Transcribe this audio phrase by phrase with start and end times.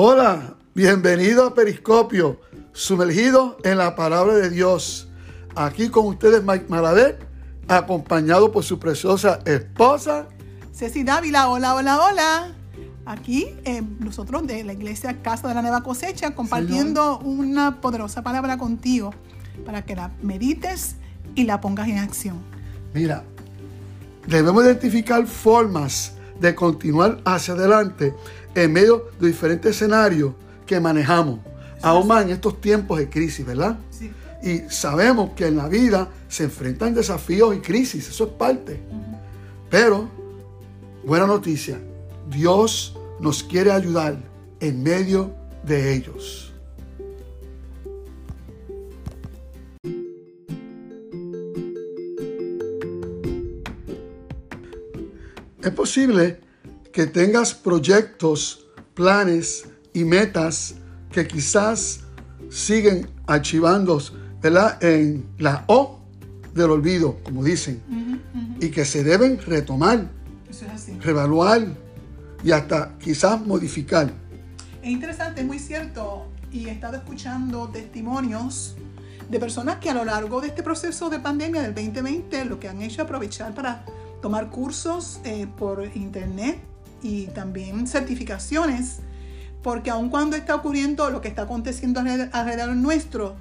[0.00, 2.40] Hola, bienvenido a Periscopio,
[2.72, 5.08] sumergido en la palabra de Dios.
[5.56, 7.18] Aquí con ustedes Mike Maladet,
[7.66, 10.28] acompañado por su preciosa esposa.
[10.72, 12.54] Ceci Dávila, hola, hola, hola.
[13.06, 18.56] Aquí eh, nosotros de la iglesia Casa de la Nueva Cosecha compartiendo una poderosa palabra
[18.56, 19.12] contigo
[19.66, 20.94] para que la medites
[21.34, 22.36] y la pongas en acción.
[22.94, 23.24] Mira,
[24.28, 28.14] debemos identificar formas de continuar hacia adelante
[28.54, 30.32] en medio de diferentes escenarios
[30.66, 31.40] que manejamos,
[31.82, 33.78] aún más en estos tiempos de crisis, ¿verdad?
[33.90, 34.10] Sí.
[34.42, 38.80] Y sabemos que en la vida se enfrentan desafíos y crisis, eso es parte.
[39.70, 40.08] Pero,
[41.04, 41.78] buena noticia,
[42.30, 44.18] Dios nos quiere ayudar
[44.60, 45.32] en medio
[45.64, 46.52] de ellos.
[55.68, 56.40] Es posible
[56.94, 60.76] que tengas proyectos, planes y metas
[61.12, 62.00] que quizás
[62.48, 64.00] siguen archivando
[64.40, 64.82] ¿verdad?
[64.82, 66.00] en la O
[66.54, 67.82] del olvido, como dicen,
[68.58, 70.10] y que se deben retomar,
[70.48, 70.98] Eso es así.
[71.00, 71.66] revaluar
[72.42, 74.10] y hasta quizás modificar.
[74.82, 76.28] Es interesante, es muy cierto.
[76.50, 78.74] Y he estado escuchando testimonios
[79.28, 82.68] de personas que a lo largo de este proceso de pandemia del 2020 lo que
[82.68, 83.84] han hecho es aprovechar para
[84.20, 86.58] tomar cursos eh, por internet
[87.02, 88.98] y también certificaciones,
[89.62, 93.36] porque aun cuando está ocurriendo lo que está aconteciendo alrededor, nuestro,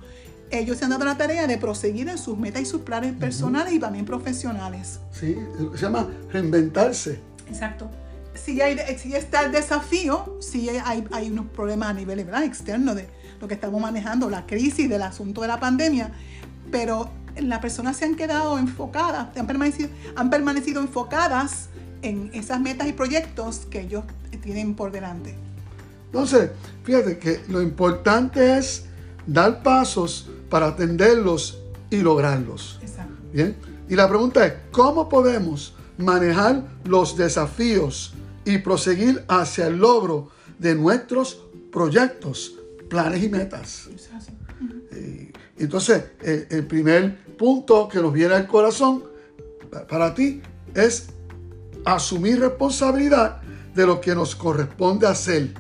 [0.52, 3.74] ellos se han dado la tarea de proseguir en sus metas y sus planes personales
[3.74, 5.00] y también profesionales.
[5.12, 5.36] ¿sí?
[5.76, 7.20] Se llama reinventarse.
[7.50, 7.90] Exacto.
[8.34, 13.08] Sí, hay, sí está el desafío, sí hay, hay unos problemas a nivel externo de
[13.42, 16.12] lo que estamos manejando, la crisis del asunto de la pandemia,
[16.72, 17.10] pero
[17.42, 21.70] las personas se han quedado enfocadas, han permanecido, han permanecido enfocadas
[22.02, 24.04] en esas metas y proyectos que ellos
[24.42, 25.36] tienen por delante.
[26.06, 26.52] Entonces,
[26.84, 28.86] fíjate que lo importante es
[29.26, 32.80] dar pasos para atenderlos y lograrlos.
[32.82, 33.14] Exacto.
[33.34, 33.56] Bien.
[33.90, 38.14] Y la pregunta es, ¿cómo podemos manejar los desafíos
[38.46, 40.30] y proseguir hacia el logro
[40.60, 41.42] de nuestros
[41.72, 42.54] proyectos,
[42.90, 43.88] planes y metas?
[43.94, 44.12] Eso
[44.92, 49.04] es entonces, el, el primer punto que nos viene al corazón
[49.90, 50.42] para ti
[50.76, 51.08] es
[51.86, 53.42] asumir responsabilidad
[53.74, 55.54] de lo que nos corresponde hacer.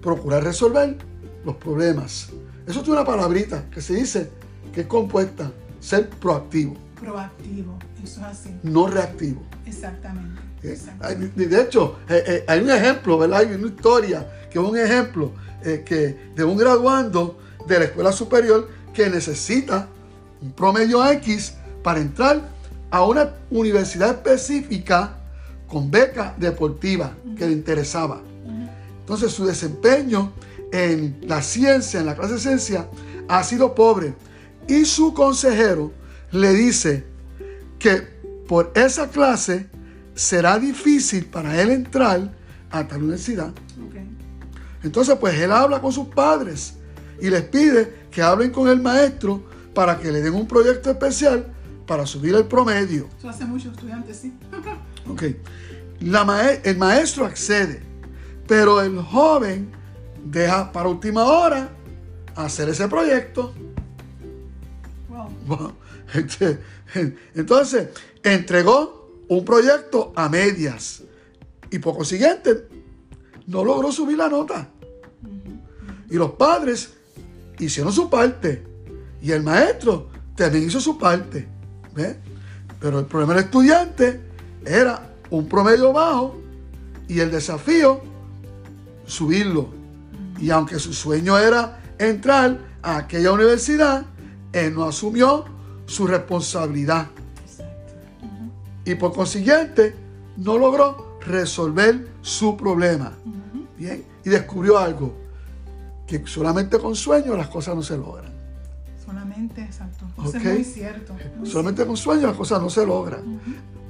[0.00, 0.96] Procurar resolver
[1.44, 2.30] los problemas.
[2.66, 4.30] Eso tiene una palabrita que se dice
[4.74, 8.56] que es compuesta, ser proactivo, Proactivo, eso es así.
[8.62, 9.42] no reactivo.
[9.66, 10.40] Exactamente.
[10.62, 10.72] ¿Eh?
[10.72, 11.46] exactamente.
[11.46, 13.40] De hecho, eh, eh, hay un ejemplo, ¿verdad?
[13.40, 15.32] Hay una historia que es un ejemplo
[15.64, 19.88] eh, que de un graduando de la escuela superior que necesita
[20.40, 22.48] un promedio X para entrar
[22.90, 25.16] a una universidad específica
[25.66, 28.20] con beca deportiva que le interesaba.
[29.00, 30.32] Entonces su desempeño
[30.72, 32.88] en la ciencia, en la clase de ciencia,
[33.28, 34.14] ha sido pobre.
[34.68, 35.92] Y su consejero
[36.30, 37.04] le dice
[37.78, 38.02] que
[38.46, 39.68] por esa clase
[40.14, 42.30] será difícil para él entrar
[42.70, 43.52] a tal universidad.
[44.82, 46.74] Entonces, pues él habla con sus padres
[47.20, 49.42] y les pide que hablen con el maestro
[49.74, 51.46] para que le den un proyecto especial
[51.86, 53.08] para subir el promedio.
[53.18, 54.32] Eso hace muchos estudiantes, sí.
[55.08, 55.22] Ok.
[56.00, 57.82] La el maestro accede,
[58.46, 59.70] pero el joven
[60.24, 61.70] deja para última hora
[62.34, 63.52] hacer ese proyecto.
[65.08, 65.28] Wow.
[65.46, 65.72] Wow.
[66.14, 66.58] Este,
[67.34, 67.88] Entonces,
[68.22, 71.02] entregó un proyecto a medias
[71.70, 72.68] y por consiguiente
[73.46, 74.68] no logró subir la nota.
[76.10, 76.92] Y los padres
[77.58, 78.64] hicieron su parte
[79.20, 81.48] y el maestro también hizo su parte.
[82.80, 84.20] Pero el problema del estudiante
[84.64, 86.40] era un promedio bajo
[87.08, 88.00] y el desafío
[89.06, 89.68] subirlo.
[90.38, 94.04] Y aunque su sueño era entrar a aquella universidad,
[94.52, 95.44] él no asumió
[95.86, 97.08] su responsabilidad.
[98.84, 99.94] Y por consiguiente,
[100.36, 103.12] no logró resolver su problema.
[103.78, 104.04] Bien.
[104.24, 105.16] Y descubrió algo,
[106.20, 108.32] que solamente con sueños las cosas no se logran.
[109.04, 110.06] Solamente, exacto.
[110.24, 111.14] Eso es muy cierto.
[111.38, 113.40] muy Solamente con sueños las cosas no se logran.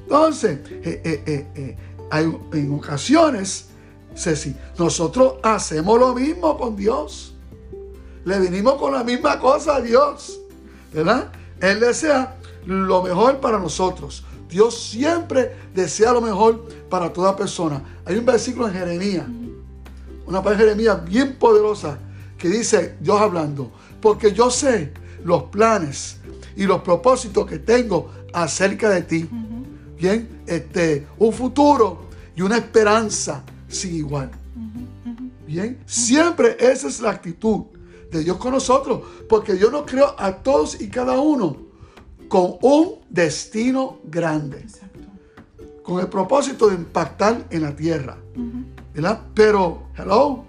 [0.03, 1.77] Entonces, eh, eh, eh, eh,
[2.11, 3.69] hay, en ocasiones,
[4.15, 7.35] Ceci, nosotros hacemos lo mismo con Dios.
[8.25, 10.39] Le vinimos con la misma cosa a Dios.
[10.93, 11.33] ¿Verdad?
[11.61, 12.37] Él desea
[12.67, 14.25] lo mejor para nosotros.
[14.49, 17.83] Dios siempre desea lo mejor para toda persona.
[18.05, 19.27] Hay un versículo en Jeremías,
[20.27, 21.99] una palabra de Jeremías bien poderosa,
[22.43, 24.93] que dice, Dios hablando, porque yo sé
[25.25, 26.17] los planes
[26.56, 29.31] y los propósitos que tengo acerca de ti.
[29.97, 34.29] Bien, este, un futuro y una esperanza sin igual.
[35.47, 37.67] Bien, siempre esa es la actitud
[38.11, 41.56] de Dios con nosotros, porque Dios nos creó a todos y cada uno
[42.27, 44.99] con un destino grande, Exacto.
[45.85, 48.19] con el propósito de impactar en la tierra.
[48.93, 49.21] ¿verdad?
[49.33, 50.44] Pero, hello,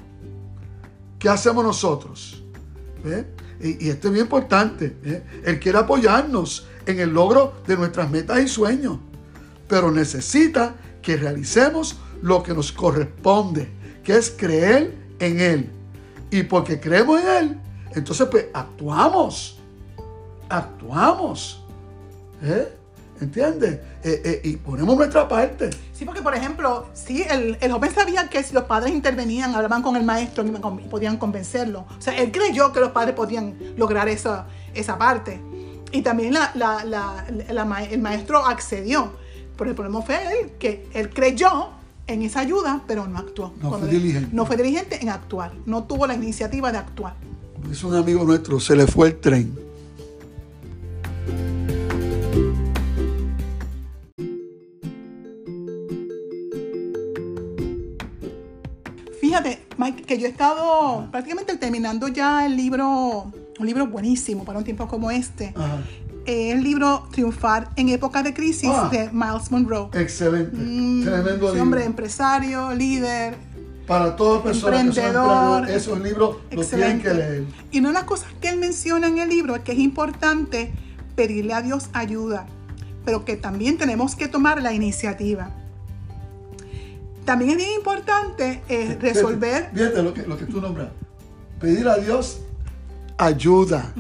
[1.24, 2.44] ¿qué hacemos nosotros?
[3.02, 3.26] ¿Ve?
[3.62, 5.24] Y, y esto es bien importante.
[5.46, 8.98] Él quiere apoyarnos en el logro de nuestras metas y sueños,
[9.70, 13.70] pero necesita que realicemos lo que nos corresponde,
[14.04, 15.70] que es creer en Él.
[16.30, 17.60] Y porque creemos en Él,
[17.96, 19.60] entonces pues actuamos.
[20.50, 21.64] Actuamos.
[22.42, 22.68] ¿Eh?
[23.24, 23.80] ¿Entiendes?
[24.04, 25.70] Eh, eh, y ponemos nuestra parte.
[25.94, 29.82] Sí, porque por ejemplo, sí, el, el joven sabía que si los padres intervenían, hablaban
[29.82, 30.52] con el maestro y
[30.90, 31.86] podían convencerlo.
[31.98, 35.40] O sea, él creyó que los padres podían lograr esa, esa parte.
[35.92, 37.26] Y también la- la- la-
[37.84, 39.14] el maestro accedió.
[39.58, 41.70] Pero el problema fue él, que él creyó
[42.08, 43.54] en esa ayuda, pero no actuó.
[43.62, 44.30] No Cuando fue diligente.
[44.36, 45.54] No fue diligente en actuar.
[45.66, 47.14] No tuvo la iniciativa de actuar.
[47.72, 49.58] Es un amigo nuestro, se le fue el tren.
[59.34, 64.60] Fíjate, Mike, que yo he estado prácticamente terminando ya el libro, un libro buenísimo para
[64.60, 65.56] un tiempo como este.
[65.56, 65.80] Ajá.
[66.28, 68.90] Eh, el libro Triunfar en épocas de crisis Ah.
[68.92, 69.90] de Miles Monroe.
[70.00, 70.56] Excelente.
[70.56, 71.62] Mm, Tremendo libro.
[71.64, 73.36] hombre empresario, líder,
[73.88, 77.46] Para todas personas que son esos libros los tienen que leer.
[77.72, 80.72] Y una de las cosas que él menciona en el libro es que es importante
[81.16, 82.46] pedirle a Dios ayuda,
[83.04, 85.50] pero que también tenemos que tomar la iniciativa.
[87.26, 90.90] También es bien importante eh, resolver Fíjate lo que, lo que tú nombras.
[91.60, 92.42] Pedir a Dios
[93.18, 93.94] ayuda.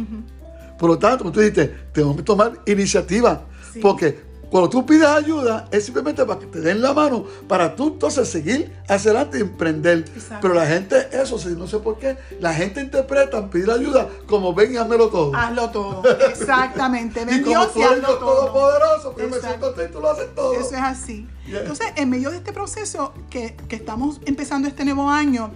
[0.77, 3.45] Por lo tanto, como tú dijiste, tenemos que tomar iniciativa.
[3.71, 3.79] Sí.
[3.79, 4.19] Porque
[4.53, 8.29] cuando tú pides ayuda, es simplemente para que te den la mano, para tú entonces
[8.29, 10.05] seguir hacia adelante y emprender.
[10.15, 10.37] Exacto.
[10.43, 14.53] Pero la gente, eso sí, no sé por qué, la gente interpreta pedir ayuda como
[14.53, 15.35] ven y házmelo todo.
[15.35, 16.03] hazlo todo.
[16.29, 17.23] Exactamente.
[17.23, 18.41] y Ven como tú y eres Dios todo.
[18.41, 20.53] todopoderoso, yo me siento y tú lo haces todo.
[20.53, 21.27] Eso es así.
[21.47, 21.61] Yeah.
[21.61, 25.49] Entonces, en medio de este proceso que, que estamos empezando este nuevo año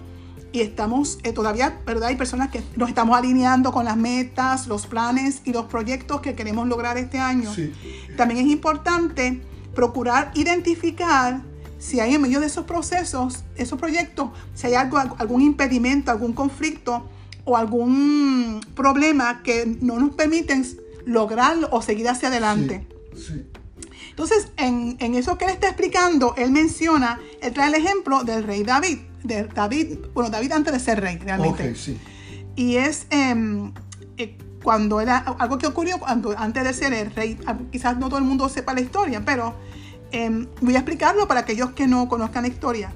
[0.52, 2.08] y estamos eh, todavía, ¿verdad?
[2.08, 6.34] Hay personas que nos estamos alineando con las metas, los planes y los proyectos que
[6.34, 7.52] queremos lograr este año.
[7.52, 7.72] Sí.
[8.16, 9.42] También es importante
[9.74, 11.42] procurar identificar
[11.78, 16.32] si hay en medio de esos procesos, esos proyectos, si hay algo, algún impedimento, algún
[16.32, 17.08] conflicto
[17.44, 20.66] o algún problema que no nos permiten
[21.06, 22.86] lograrlo o seguir hacia adelante.
[23.14, 23.46] Sí, sí.
[24.10, 28.42] Entonces, en, en eso que él está explicando, él menciona, él trae el ejemplo del
[28.42, 31.70] rey David, de David, bueno, David antes de ser rey, realmente.
[31.70, 31.98] Ok, sí.
[32.56, 33.72] Y es em,
[34.16, 38.08] eh, cuando era algo que ocurrió cuando, antes de ser el rey, ah, quizás no
[38.08, 39.54] todo el mundo sepa la historia, pero
[40.10, 42.92] em, voy a explicarlo para aquellos que no conozcan la historia.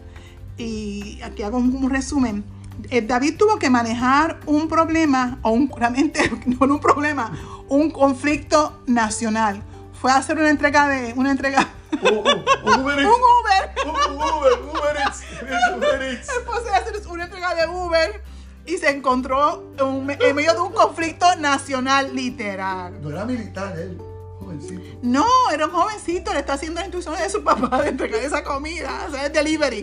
[0.58, 2.44] Y aquí hago un, un resumen.
[2.90, 7.32] Eh, David tuvo que manejar un problema, o un, realmente no un problema,
[7.68, 9.62] un conflicto nacional.
[10.00, 11.68] Fue a hacer una entrega de, una entrega,
[12.02, 13.18] Uh, uh, Uber un Eats.
[13.18, 13.86] Uber.
[13.86, 15.22] Uh, Uber, Uber Eats.
[15.76, 16.28] Uber Eats.
[16.72, 18.22] A hacer una entrega de Uber
[18.64, 23.00] y se encontró en, en medio de un conflicto nacional literal.
[23.02, 23.98] No era militar él,
[24.38, 24.98] jovencito.
[25.02, 28.42] No, era un jovencito, le está haciendo las instrucciones de su papá de entregar esa
[28.44, 29.78] comida, hacer el delivery.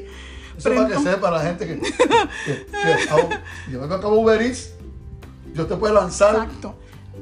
[0.57, 3.29] Eso Pero para que entonces- sepa la gente que, que, que aún-
[3.69, 4.71] yo vengo acá Uber Eats,
[5.53, 6.35] yo te puedo lanzar.
[6.35, 6.75] Exacto.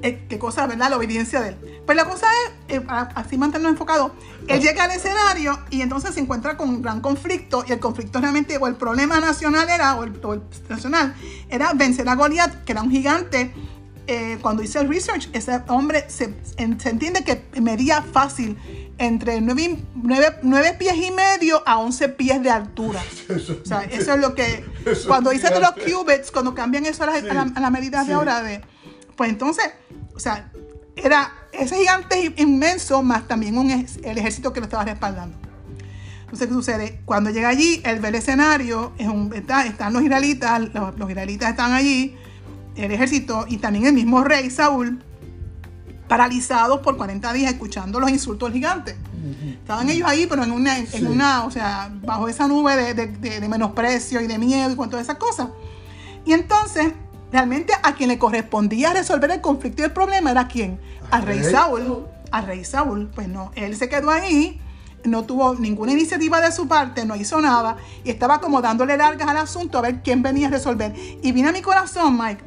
[0.04, 0.89] Eh, qué cosa, ¿verdad?
[0.92, 1.82] La obediencia de él.
[1.86, 2.27] Pues la cosa
[2.68, 4.12] es, eh, para así mantenernos enfocados,
[4.48, 8.20] él llega al escenario y entonces se encuentra con un gran conflicto y el conflicto
[8.22, 11.16] realmente, o el problema nacional era, o el, o el nacional,
[11.50, 13.54] era vencer a Goliat, que era un gigante.
[14.10, 18.58] Eh, cuando hice el research, ese hombre se, en- se entiende que medía fácil
[19.00, 23.01] entre 9, pies y medio a 11 pies de altura.
[23.30, 24.63] Eso, O sea, eso es lo que.
[24.86, 27.60] Eso cuando dicen de los qubits, cuando cambian eso a las Sí, a la- a
[27.60, 28.08] las medidas sí.
[28.10, 28.62] de ahora, de,
[29.18, 29.66] pues entonces,
[30.17, 30.51] o sea,
[30.95, 35.38] era ese gigante inmenso, más también un, el ejército que lo estaba respaldando.
[36.21, 37.01] Entonces, ¿qué sucede?
[37.05, 41.09] Cuando llega allí, él ve el escenario, es un, está- están los israelitas, los, los
[41.09, 42.15] israelitas están allí,
[42.75, 45.01] el ejército y también el mismo rey Saúl,
[46.07, 48.95] paralizados por 40 días escuchando los insultos del gigante.
[49.53, 51.03] Estaban ellos ahí, pero en una, en Sí.
[51.03, 54.75] una o sea, bajo esa nube de, de- de- de menosprecio y de miedo y
[54.75, 55.50] con todas esas cosas.
[56.25, 56.93] Y entonces,
[57.31, 60.79] realmente a quien le correspondía resolver el conflicto y el problema era quién?
[61.12, 61.43] Al rey.
[61.43, 62.05] Saúl.
[62.31, 63.10] Al rey Saúl.
[63.13, 64.60] Pues no, él se quedó ahí,
[65.03, 69.27] no tuvo ninguna iniciativa de su parte, no hizo nada y estaba como dándole largas
[69.27, 70.93] al asunto a ver quién venía a resolver.
[71.22, 72.43] Y vino a mi corazón, Mike,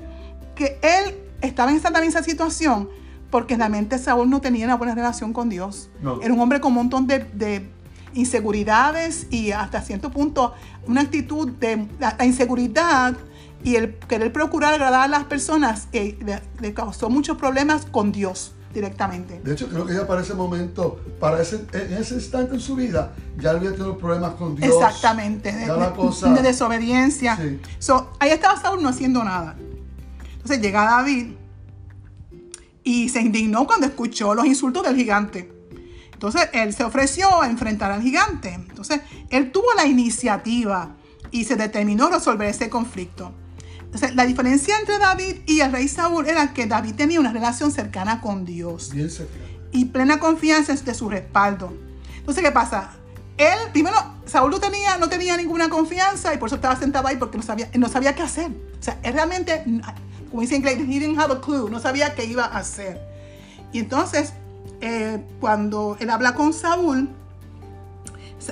[0.55, 2.89] que él estaba en esa también esa situación
[3.31, 5.89] porque realmente Saúl no tenía una buena relación con Dios.
[6.03, 6.21] No.
[6.21, 7.71] Era un hombre con un montón de, de-
[8.13, 10.53] inseguridades y hasta cierto punto
[10.87, 13.15] una actitud de la, la inseguridad
[13.63, 18.11] y el querer procurar agradar a las personas eh, le, le causó muchos problemas con
[18.13, 19.41] Dios directamente.
[19.43, 22.77] De hecho, creo que ya para ese momento, para ese, en ese instante en su
[22.77, 24.73] vida, ya había tenido problemas con Dios.
[24.73, 27.37] Exactamente, de, Ya la de- cosa- de desobediencia.
[27.37, 27.61] Sí.
[27.81, 29.57] So, ahí estaba Saúl no haciendo nada.
[30.35, 31.33] Entonces llega David
[32.83, 35.53] y se indignó cuando escuchó los insultos del gigante.
[36.13, 38.55] Entonces él se ofreció a enfrentar al gigante.
[38.55, 39.01] Entonces
[39.31, 40.97] él tuvo la iniciativa
[41.31, 43.33] y se determinó resolver ese conflicto.
[43.93, 47.73] Entonces la diferencia entre David y el rey Saúl era que David tenía una relación
[47.73, 49.45] cercana con Dios Bien cercano.
[49.73, 51.73] y plena confianza de su respaldo.
[52.19, 52.91] Entonces, ¿qué pasa?
[53.37, 57.17] Él, primero, Saúl no tenía, no tenía ninguna confianza y por eso estaba sentado ahí
[57.17, 58.51] porque no sabía, no sabía qué hacer.
[58.79, 59.65] O sea, él realmente,
[60.31, 63.01] como dice en inglés, he didn't have a clue, no sabía qué iba a hacer.
[63.73, 64.35] Y entonces,
[64.83, 67.09] eh, cuando él habla con Saúl,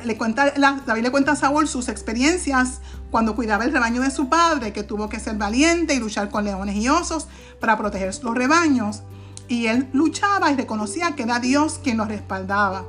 [0.04, 2.80] le cuenta, la- David le cuenta a Saúl sus experiencias
[3.10, 6.44] cuando cuidaba el rebaño de su padre, que tuvo que ser valiente y luchar con
[6.44, 7.28] leones y osos
[7.60, 9.02] para proteger los rebaños.
[9.48, 12.84] Y él luchaba y reconocía que era Dios quien lo respaldaba.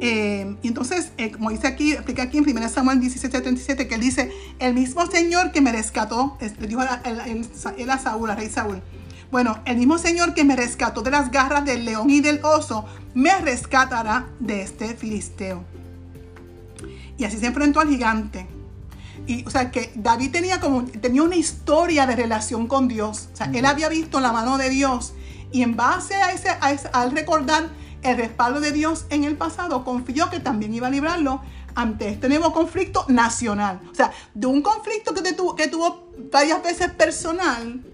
[0.00, 4.00] Eh, y entonces, eh, como dice aquí, explica aquí en 1 Samuel 17:37, que él
[4.00, 8.48] dice, el mismo Señor que me rescató, es- le dijo él a Saúl, al rey
[8.48, 8.82] Saúl,
[9.30, 12.86] bueno, el mismo Señor que me rescató de las garras del león y del oso,
[13.14, 15.62] me rescatará de este filisteo.
[17.18, 18.48] Y así se enfrentó al gigante.
[19.26, 23.28] Y, o sea, que David tenía como, tenía una historia de relación con Dios.
[23.32, 25.12] O sea, él había visto la mano de Dios.
[25.52, 27.68] Y en base a ese, a ese- al recordar
[28.02, 31.42] el respaldo de Dios en el pasado, confió que también iba a librarlo
[31.74, 33.80] ante este nuevo conflicto nacional.
[33.90, 37.84] O sea, de un conflicto que, tuvo, que tuvo varias veces personal,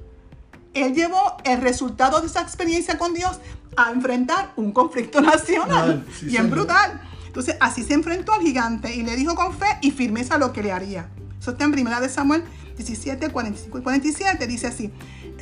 [0.75, 3.38] él llevó el resultado de esa experiencia con Dios
[3.76, 6.04] a enfrentar un conflicto nacional.
[6.06, 7.00] Ay, sí, bien brutal.
[7.36, 10.62] Entonces, así se enfrentó al gigante y le dijo con fe y firmeza lo que
[10.62, 11.10] le haría.
[11.38, 12.42] Eso está en primera de Samuel
[12.78, 14.46] 17, 45 y 47.
[14.46, 14.90] Dice así,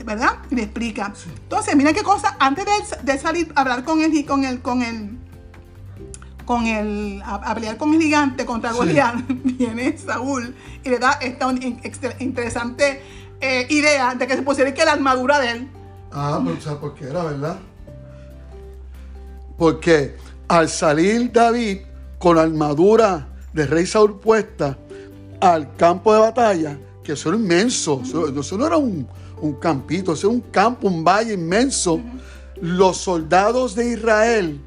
[0.05, 0.39] ¿verdad?
[0.51, 1.13] Y le explica.
[1.45, 4.61] Entonces, mira qué cosa, antes de, de salir a hablar con él y con el,
[4.61, 5.17] con el,
[6.45, 8.77] con el, a, a pelear con el gigante contra Sí.
[8.77, 13.03] Goliat, viene Saúl y le da esta un- in- extra- interesante
[13.41, 15.69] eh, idea de que se pusiera que la armadura de él.
[16.11, 17.57] Ah, pero ¿sabes por qué era, verdad?
[19.57, 20.17] Porque
[20.49, 21.79] al salir David
[22.19, 24.79] con la armadura de rey Saúl puesta
[25.41, 29.07] al campo de batalla, que eso era inmenso, eso, no era un,
[29.41, 32.01] un campito, eso era un campo, un valle inmenso,
[32.61, 34.61] los soldados de Israel,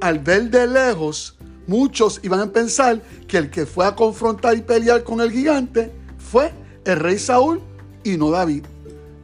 [0.00, 4.62] al ver de lejos, muchos iban a pensar que el que fue a confrontar y
[4.62, 6.52] pelear con el gigante fue
[6.84, 7.60] el rey Saúl
[8.02, 8.64] y no David.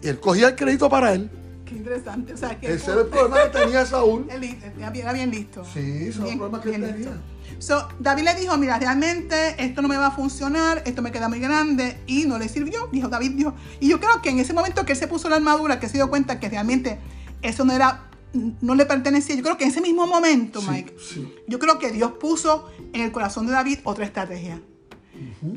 [0.02, 1.30] Y él cogía el crédito para él.
[1.71, 2.35] Qué interesante.
[2.35, 4.27] O sea, que Ese era el problema que tenía Saúl.
[4.29, 4.59] Era bien,
[4.95, 5.65] era bien listo.
[5.65, 6.89] Sí, ese era el Bien- problema que tenía.
[6.97, 7.12] listo.
[7.61, 11.29] So, David le dijo, mira, realmente esto no me va a funcionar, esto me queda
[11.29, 12.89] muy grande y no le sirvió.
[12.91, 13.55] Dijo David, dijo.
[13.81, 15.95] Y yo creo que en ese momento que él se puso la armadura, que se
[15.95, 16.99] dio cuenta que realmente
[17.43, 19.37] eso no era, no le pertenecía.
[19.37, 21.35] Yo creo que en ese mismo momento, Sí, Mike, sí.
[21.47, 24.61] yo creo que Dios puso en el corazón de David otra estrategia.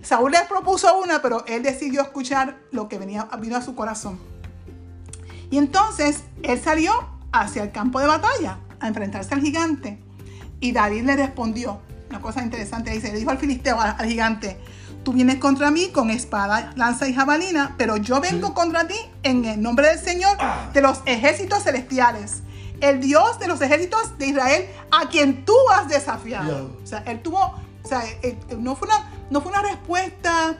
[0.02, 4.20] Saúl le propuso una, pero él decidió escuchar lo que venía, vino a su corazón.
[5.54, 6.92] Y entonces él salió
[7.32, 10.00] hacia el campo de batalla a enfrentarse al gigante.
[10.60, 11.80] Y David le respondió,
[12.10, 14.58] una cosa interesante, dice, le dijo al filisteo, al, al gigante,
[15.04, 18.54] tú vienes contra mí con espada, lanza y jabalina, pero yo vengo Sí.
[18.56, 20.36] contra ti en el nombre del Señor
[20.74, 22.42] de los ejércitos celestiales,
[22.82, 26.48] el Dios de los ejércitos de Israel, a quien tú has desafiado.
[26.50, 26.80] Fiado.
[26.84, 27.38] O sea, él tuvo,
[27.84, 30.58] o sea, eh, eh, no fue una, no fue una respuesta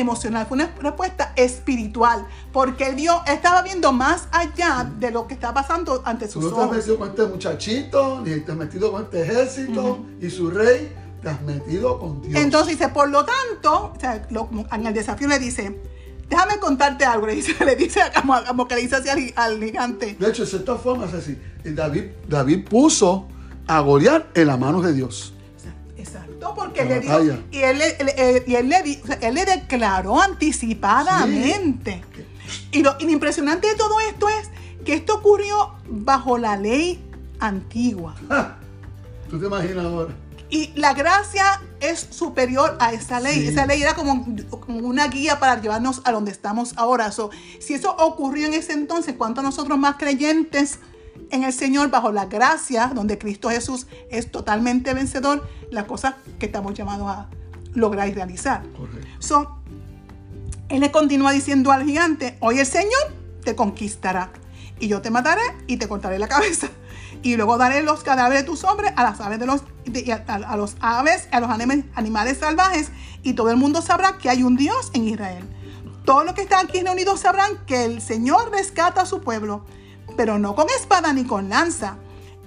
[0.00, 5.26] emocional, fue una respuesta espiritual, porque él vio, él estaba viendo más allá de lo
[5.26, 6.76] que está pasando ante Tú sus no te has ojos.
[6.76, 11.28] metido con este muchachito, ni te has metido con este ejército y su rey, te
[11.28, 12.40] has metido con Dios.
[12.40, 15.80] Entonces dice, por lo tanto, o sea, lo- en el desafío le dice,
[16.28, 19.62] déjame contarte algo, le dice, le dice como, como que le dice así al, al
[19.62, 20.16] gigante.
[20.18, 21.38] de hecho, de cierta forma es así.
[21.64, 23.26] David, David puso
[23.66, 25.34] a Goliat en las manos de Dios.
[25.98, 27.38] Exacto, porque La le dijo, batalla.
[27.50, 32.02] y él, le- él- él- y él le, él declaró anticipadamente.
[32.72, 34.48] Y, lo, y lo impresionante de todo esto es
[34.84, 37.04] que esto ocurrió bajo la ley
[37.40, 38.14] antigua.
[38.28, 38.56] ¡Ja!
[39.28, 40.14] ¿Tú te imaginas ahora?
[40.50, 43.40] Y la gracia es superior a esa ley.
[43.42, 43.48] Sí.
[43.48, 44.24] Esa ley era como,
[44.60, 47.12] como una guía para llevarnos a donde estamos ahora.
[47.12, 47.28] So,
[47.60, 50.78] si eso ocurrió en ese entonces, ¿cuánto nosotros más creyentes
[51.30, 56.46] en el Señor, bajo la gracia, donde Cristo Jesús es totalmente vencedor, las cosas que
[56.46, 57.28] estamos llamados a
[57.74, 58.62] lograr y realizar?
[58.76, 59.08] Correcto.
[59.18, 59.58] So,
[60.68, 64.30] él le continúa diciendo al gigante, hoy el Señor te conquistará
[64.80, 66.68] y yo te mataré y te cortaré la cabeza.
[67.22, 69.62] Y luego daré los cadáveres de tus hombres a las aves de los,
[70.26, 72.90] a, los aves, a los animales salvajes,
[73.22, 75.44] y todo el mundo sabrá que hay un Dios en Israel.
[76.04, 79.64] Todos los que están aquí reunidos sabrán que el Señor rescata a su pueblo,
[80.16, 81.96] pero no con espada ni con lanza.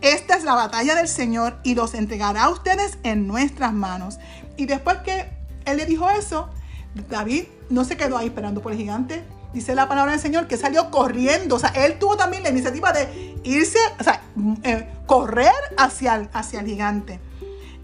[0.01, 4.17] Esta es la batalla del Señor y los entregará a ustedes en nuestras manos.
[4.57, 5.29] Y después que
[5.65, 6.49] él le dijo eso,
[7.09, 9.23] David no se quedó ahí esperando por el gigante.
[9.53, 11.55] Dice la palabra del Señor que salió corriendo.
[11.55, 14.21] O sea, él tuvo también la iniciativa de irse, o sea,
[14.63, 17.19] eh, correr hacia el, hacia el gigante.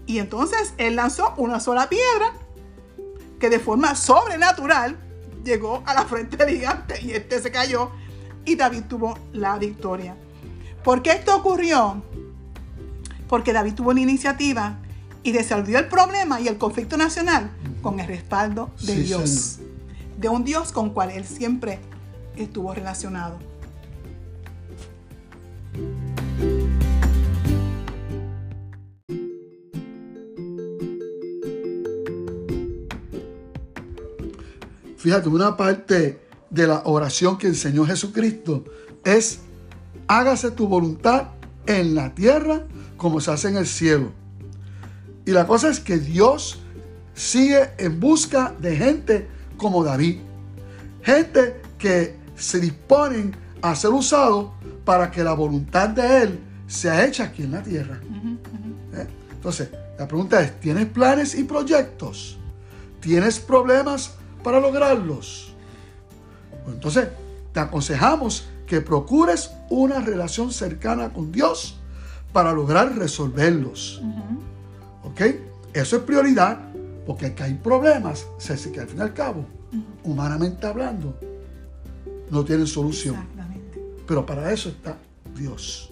[0.06, 2.32] Y entonces él lanzó una sola piedra
[3.38, 4.96] que de forma sobrenatural
[5.44, 7.90] llegó a la frente del gigante y este se cayó
[8.44, 10.16] y David tuvo la victoria.
[10.84, 12.02] ¿Por qué esto ocurrió?
[13.28, 14.78] Porque David tuvo una iniciativa
[15.22, 17.50] y resolvió el problema y el conflicto nacional
[17.82, 19.58] con el respaldo de Dios.
[20.16, 21.78] De un Dios con cual él siempre
[22.36, 23.38] estuvo relacionado.
[34.96, 38.64] Fíjate, una parte de la oración que enseñó Jesucristo
[39.04, 39.40] es,
[40.06, 41.28] hágase tu voluntad
[41.66, 42.62] en la tierra
[42.96, 44.12] como se hace en el cielo.
[45.24, 46.60] Y la cosa es que Dios
[47.14, 50.20] sigue en busca de gente como David.
[51.02, 54.50] Gente que se disponen a ser usados
[54.84, 58.00] para que la voluntad de Él sea hecha aquí en la tierra.
[58.94, 59.06] ¿Eh?
[59.32, 62.38] Entonces, la pregunta es, ¿tienes planes y proyectos?
[63.00, 65.47] ¿Tienes problemas para lograrlos?
[66.68, 67.08] Pues entonces,
[67.54, 71.78] te aconsejamos que procures una relación cercana con Dios
[72.30, 74.02] para lograr resolverlos.
[75.02, 75.22] ¿Ok?
[75.72, 76.58] Eso es prioridad,
[77.06, 78.26] porque aquí hay problemas,
[78.70, 79.46] que al fin y al cabo,
[80.04, 81.18] humanamente hablando,
[82.30, 83.14] no tienen solución.
[83.14, 83.82] Exactamente.
[84.06, 84.98] Pero para eso está
[85.34, 85.90] Dios.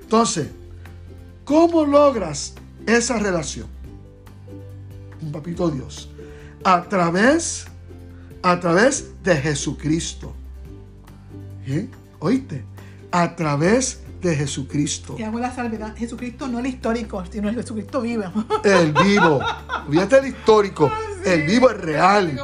[0.00, 0.48] Entonces,
[1.44, 2.54] ¿cómo logras
[2.86, 3.66] esa relación?
[5.20, 6.08] Un papito Dios.
[6.64, 7.66] A través
[8.42, 10.34] a través de Jesucristo.
[11.66, 11.88] ¿Eh?
[12.18, 12.64] ¿Oíste?
[13.10, 15.16] A través de Jesucristo.
[15.18, 15.94] Y hago la salvedad.
[15.96, 18.24] Jesucristo no el histórico, sino el Jesucristo vivo.
[18.64, 19.40] El vivo.
[19.90, 20.90] Fíjate el histórico.
[21.24, 22.38] El vivo es real.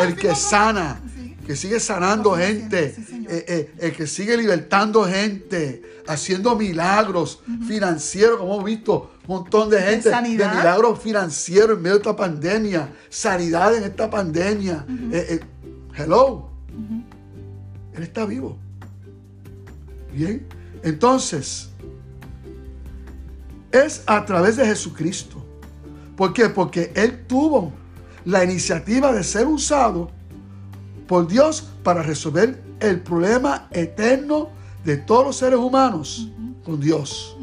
[0.00, 1.00] el que sana.
[1.48, 2.94] Que sigue sanando gente.
[3.26, 5.82] Eh, eh, el que sigue libertando gente.
[6.06, 11.94] Haciendo milagros financieros, como hemos visto un montón de gente de, milagros financieros en medio
[11.96, 14.84] de esta pandemia, sanidad en esta pandemia.
[15.10, 15.40] Eh, eh,
[15.96, 16.50] hello.
[17.94, 18.58] Él está vivo.
[20.12, 20.46] Bien.
[20.82, 21.70] Entonces,
[23.72, 25.42] es a través de Jesucristo.
[26.14, 26.50] ¿Por qué?
[26.50, 27.72] Porque Él tuvo
[28.26, 30.10] la iniciativa de ser usado
[31.08, 34.50] por Dios para resolver el problema eterno
[34.84, 36.28] de todos los seres humanos
[36.64, 37.36] con Dios.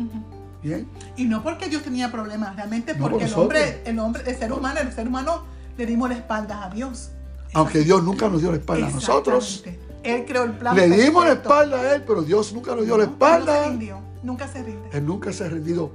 [1.18, 4.80] Y no porque Dios tenía problemas, realmente porque el hombre, el hombre, el ser humano,
[4.80, 5.44] el ser humano
[5.78, 7.10] le dimos la espalda a Dios.
[7.54, 9.64] Aunque Dios nunca nos dio la espalda a nosotros.
[10.04, 10.76] Él creó el plan.
[10.76, 13.64] Le dimos la espalda a Él, pero Dios nunca nos dio la espalda.
[13.64, 14.90] se rindió, nunca se rinde.
[14.94, 15.92] Él nunca se ha rendido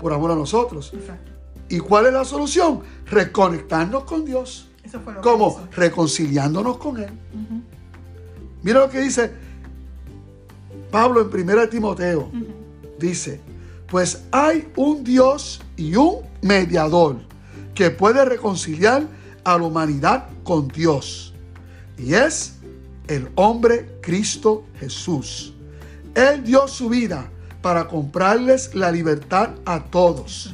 [0.00, 0.92] por amor a nosotros.
[0.94, 1.30] Exacto.
[1.68, 2.80] ¿Y cuál es la solución?
[3.06, 4.69] Reconectarnos con Dios.
[4.82, 5.68] Eso fue lo ¿Cómo?
[5.72, 7.10] Reconciliándonos con Él.
[8.62, 9.30] Mira lo que dice
[10.90, 12.30] Pablo en 1 Timoteo.
[12.98, 13.40] Dice,
[13.88, 17.16] pues hay un Dios y un mediador
[17.74, 19.06] que puede reconciliar
[19.44, 21.32] a la humanidad con Dios.
[21.96, 22.54] Y es
[23.08, 25.54] el hombre Cristo Jesús.
[26.14, 27.30] Él dio su vida
[27.62, 30.52] para comprarles la libertad a todos.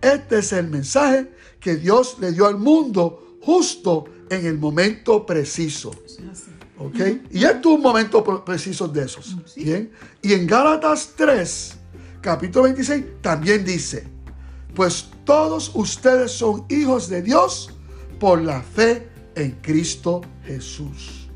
[0.00, 1.30] Este es el mensaje
[1.60, 5.90] que Dios le dio al mundo justo en el momento preciso.
[6.78, 6.98] ¿Ok?
[7.30, 9.36] Y esto es un momento preciso de esos.
[9.54, 9.90] Bien.
[10.22, 11.76] Y en Gálatas 3,
[12.20, 14.06] capítulo 26, también dice,
[14.74, 17.70] pues todos ustedes son hijos de Dios
[18.18, 21.28] por la fe en Cristo Jesús.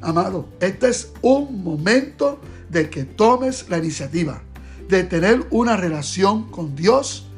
[0.00, 4.42] Amado, este es un momento de que tomes la iniciativa
[4.88, 7.28] de tener una relación con Dios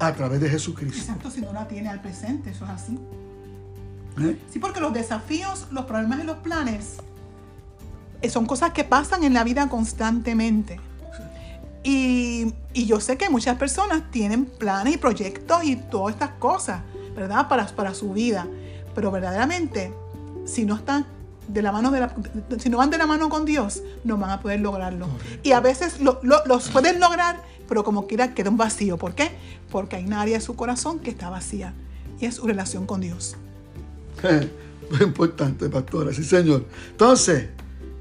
[0.00, 0.98] a través de Jesucristo.
[0.98, 2.98] Exacto, si no la tiene al presente, eso es así.
[4.20, 4.38] ¿Eh?
[4.50, 6.96] Sí, porque los desafíos, los problemas y los planes
[8.22, 10.80] eh, son cosas que pasan en la vida constantemente.
[11.82, 16.82] Y, yo sé que muchas personas tienen planes y proyectos y todas estas cosas,
[17.14, 17.48] ¿verdad?
[17.48, 18.46] Para, para su vida.
[18.94, 19.92] Pero verdaderamente,
[20.44, 21.06] si no están
[21.48, 22.14] de la mano de la,
[22.58, 25.08] si no van de la mano con Dios, no van a poder lograrlo.
[25.42, 28.98] Y a veces los pueden lograr, pero como quiera queda un vacío.
[28.98, 29.30] ¿Por qué?
[29.70, 31.72] Porque hay un área de su corazón que está vacía
[32.18, 33.36] y es su relación con Dios.
[34.90, 36.66] Muy importante, pastora, sí, señor.
[36.90, 37.48] Entonces,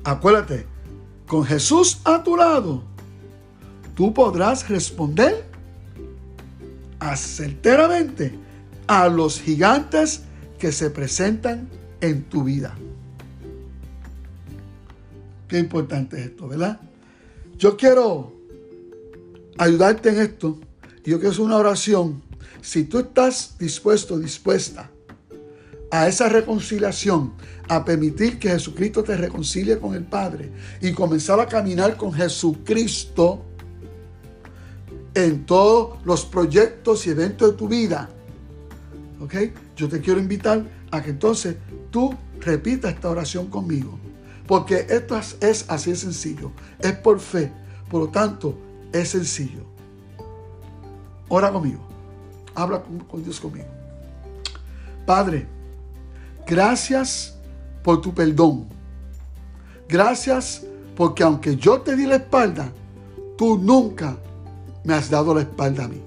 [0.04, 0.66] acuérdate,
[1.28, 2.84] con Jesús a tu lado,
[3.94, 5.46] tú podrás responder
[6.98, 8.34] acerteramente
[8.88, 10.24] a los gigantes
[10.58, 11.70] que se presentan
[12.02, 12.76] en tu vida.
[15.48, 16.80] Qué importante es esto, ¿verdad?
[17.60, 18.39] Yo quiero
[19.60, 20.58] ayudarte en esto.
[21.04, 22.24] Yo quiero hacer una oración.
[22.62, 24.90] Si tú estás dispuesto, dispuesta
[25.92, 27.34] a esa reconciliación,
[27.68, 33.44] a permitir que Jesucristo te reconcilie con el Padre y comenzar a caminar con Jesucristo
[35.14, 38.10] en todos los proyectos y eventos de tu vida,
[39.20, 39.36] ¿ok?
[39.76, 41.56] Yo te quiero invitar a que entonces
[41.92, 44.00] tú repitas esta oración conmigo.
[44.48, 46.52] Porque esto es, así de sencillo.
[46.80, 47.52] Es por fe.
[47.90, 48.58] Por lo tanto,
[48.92, 49.64] es sencillo.
[51.28, 51.80] Ora conmigo.
[52.56, 53.68] Habla con, Dios conmigo.
[55.06, 55.48] Padre,
[56.46, 57.38] gracias
[57.84, 58.68] por tu perdón.
[59.88, 62.72] Gracias porque aunque yo te di la espalda,
[63.38, 64.18] tú nunca
[64.84, 66.02] me has dado la espalda a mí.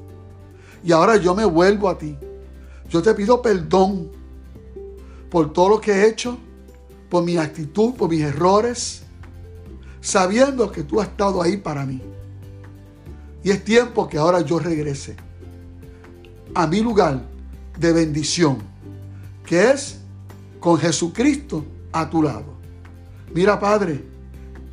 [0.84, 2.16] Y ahora yo me vuelvo a ti.
[2.88, 4.10] Yo te pido perdón
[5.30, 6.36] por todo lo que he hecho
[7.12, 9.02] por mi actitud, por mis errores,
[10.00, 12.00] sabiendo que tú has estado ahí para mí.
[13.44, 15.16] Y es tiempo que ahora yo regrese
[16.54, 17.22] a mi lugar
[17.78, 18.58] de bendición,
[19.44, 19.98] que es
[20.60, 22.54] con Jesucristo a tu lado.
[23.34, 24.04] Mira, Padre,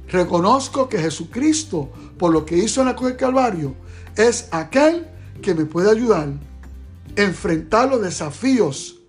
[0.08, 3.76] reconozco que Jesucristo, por lo que hizo en la cruz del Calvario,
[4.16, 5.08] es aquel
[5.42, 9.00] que me puede ayudar a enfrentar los desafíos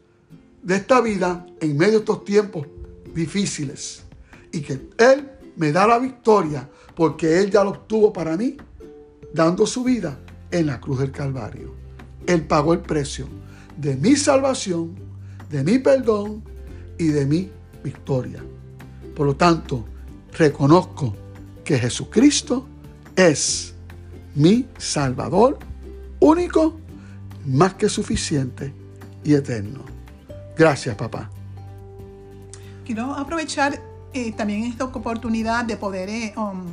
[0.63, 2.67] de esta vida en medio de estos tiempos
[3.15, 4.03] difíciles
[4.53, 8.57] y que Él me da la victoria porque Él ya lo obtuvo para mí,
[9.35, 10.19] dando su vida
[10.51, 11.75] en la cruz del Calvario.
[12.27, 13.27] Él pagó el precio
[13.77, 14.95] de mi salvación,
[15.49, 16.43] de mi perdón
[16.99, 17.51] y de mi
[17.83, 18.43] victoria.
[19.15, 19.85] Por lo tanto,
[20.37, 21.15] reconozco
[21.65, 22.67] que Jesucristo
[23.17, 23.75] es
[24.35, 25.59] mi Salvador
[26.21, 26.79] único,
[27.47, 28.73] más que suficiente
[29.25, 29.85] y eterno.
[30.57, 31.31] Gracias, papá
[32.93, 33.81] quiero aprovechar
[34.13, 36.65] eh, también esta oportunidad de poder eh, um,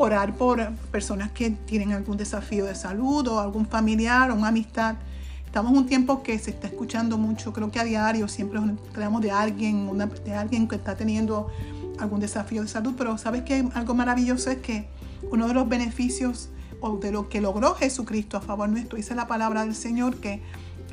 [0.00, 4.96] orar por personas que tienen algún desafío de salud o algún familiar o una amistad.
[5.44, 8.60] Estamos en un tiempo que se está escuchando mucho, creo que a diario siempre
[8.94, 9.90] tenemos de alguien,
[10.24, 11.50] de alguien que está teniendo
[11.98, 14.88] algún desafío de salud, pero sabes que algo maravilloso es que
[15.30, 16.48] uno de los beneficios
[16.80, 20.40] o de lo que logró Jesucristo a favor nuestro, dice la palabra del Señor, que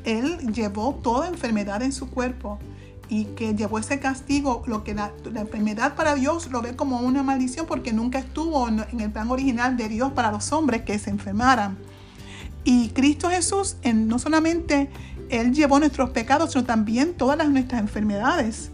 [0.04, 2.58] Él llevó toda enfermedad en su cuerpo
[3.08, 7.22] y que llevó ese castigo, lo que la, enfermedad para Dios lo ve como una
[7.22, 11.10] maldición porque nunca estuvo en, el plan original de Dios para los hombres que se
[11.10, 11.76] enfermaran.
[12.64, 14.90] Y Cristo Jesús, en, no solamente
[15.30, 18.70] Él llevó nuestros pecados, sino también todas las, nuestras enfermedades.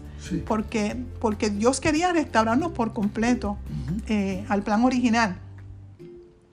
[0.47, 3.59] Porque, porque Dios quería restaurarnos por completo
[4.07, 5.37] eh, al plan original.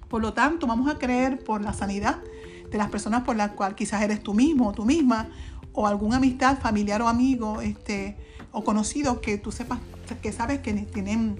[0.08, 2.18] Por lo tanto, vamos a creer por la sanidad
[2.70, 5.28] de las personas por las cuales quizás eres tú mismo o tú misma,
[5.72, 8.16] o alguna amistad familiar o amigo este,
[8.52, 9.78] o conocido que tú sepas,
[10.20, 11.38] que sabes que tienen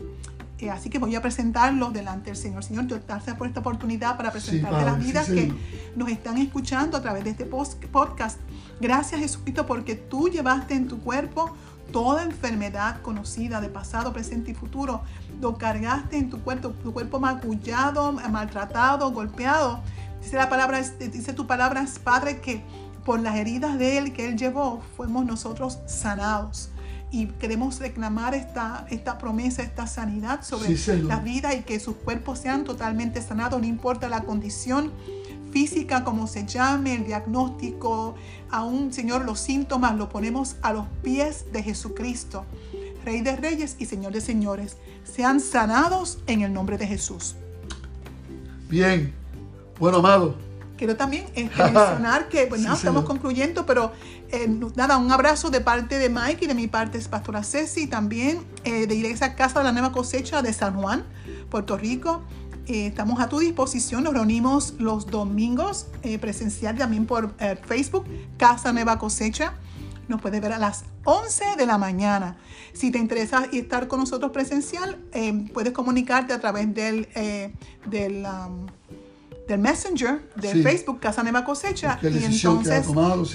[0.63, 2.63] eh, así que voy a presentarlos delante del Señor.
[2.63, 5.53] Señor, yo gracias por esta oportunidad para presentarte las vidas que
[5.97, 8.39] nos están escuchando a través de este podcast.
[8.81, 11.53] Gracias Jesucristo porque tú llevaste en tu cuerpo
[11.91, 15.03] toda enfermedad conocida de pasado, presente y futuro.
[15.41, 19.81] Lo cargaste en tu cuerpo, tu cuerpo magullado, maltratado, golpeado.
[20.23, 22.63] Dice la palabra, dice tu palabra, Padre, que
[23.05, 26.71] por las heridas de Él que Él llevó, fuimos nosotros sanados.
[27.11, 32.39] Y queremos reclamar esta, esta promesa, esta sanidad sobre la vida y que sus cuerpos
[32.39, 34.91] sean totalmente sanados, no importa la condición
[35.53, 38.15] física, como se llame, el diagnóstico,
[38.51, 42.47] aún, Señor, los síntomas, lo ponemos a los pies de Jesucristo,
[43.05, 44.79] Rey de Reyes y Señor de Señores.
[45.05, 47.37] Sean sanados en el nombre de Jesús.
[48.71, 49.13] Bien,
[49.79, 50.37] bueno, amado,
[50.83, 53.93] quiero también este, mencionar que, bueno, estamos concluyendo, pero
[54.31, 57.87] eh, nada, un abrazo de parte de Mike y de mi parte es Pastora Ceci,
[57.87, 61.05] también eh, de Iglesia Casa de la Nueva Cosecha de San Juan,
[61.51, 62.23] Puerto Rico.
[62.67, 65.87] Eh, estamos a tu disposición, nos reunimos los domingos
[66.21, 67.33] presencial también por
[67.65, 68.05] Facebook,
[68.37, 69.55] Casa Nueva Cosecha.
[70.09, 72.37] Nos puedes ver a las 11 de la mañana.
[72.73, 74.99] Si te interesa estar con nosotros presencial,
[75.55, 77.07] puedes comunicarte a través del,
[77.87, 78.67] del um,
[79.47, 82.87] del Messenger de Facebook, Casa Nueva Cosecha, y entonces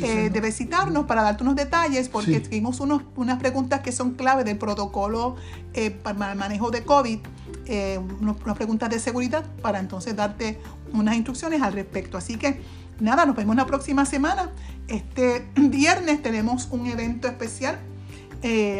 [0.01, 4.43] eh, de visitarnos para darte unos detalles, porque tuvimos unos, unas preguntas que son clave
[4.43, 5.35] del protocolo
[5.73, 7.19] eh, para el manejo de COVID,
[7.65, 10.59] eh, unas preguntas de seguridad, para entonces darte
[10.93, 12.17] unas instrucciones al respecto.
[12.17, 12.61] Así que
[12.99, 14.49] nada, nos vemos la próxima semana.
[14.87, 17.79] Este viernes tenemos un evento especial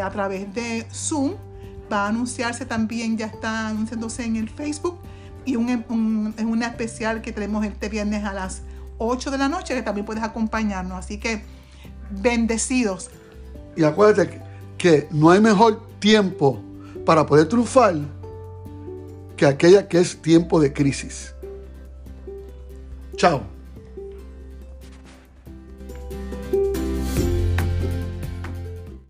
[0.01, 1.33] a través de Zoom.
[1.91, 4.99] Va a anunciarse también, ya está anunciándose en el Facebook
[5.47, 8.61] y un, un, una especial que tenemos este viernes a las
[8.97, 10.99] 8 de la noche que también puedes acompañarnos.
[10.99, 11.41] Así que
[12.11, 13.09] bendecidos.
[13.75, 14.41] Y acuérdate
[14.77, 16.61] que no hay mejor tiempo
[17.05, 17.95] para poder triunfar
[19.37, 21.33] que aquella que es tiempo de crisis.
[23.15, 23.56] Chao.